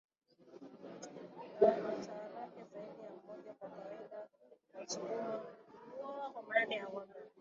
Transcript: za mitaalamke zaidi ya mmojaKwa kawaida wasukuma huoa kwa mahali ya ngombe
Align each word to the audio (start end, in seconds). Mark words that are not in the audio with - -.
za 1.59 1.71
mitaalamke 1.83 2.63
zaidi 2.73 3.01
ya 3.01 3.11
mmojaKwa 3.23 3.69
kawaida 3.69 4.29
wasukuma 4.73 5.41
huoa 5.91 6.29
kwa 6.31 6.43
mahali 6.43 6.75
ya 6.75 6.83
ngombe 6.89 7.13